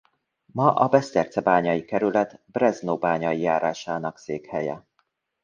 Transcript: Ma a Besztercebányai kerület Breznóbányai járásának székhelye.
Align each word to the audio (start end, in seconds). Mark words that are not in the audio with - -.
Ma 0.53 0.73
a 0.73 0.87
Besztercebányai 0.87 1.85
kerület 1.85 2.41
Breznóbányai 2.45 3.39
járásának 3.39 4.17
székhelye. 4.17 4.85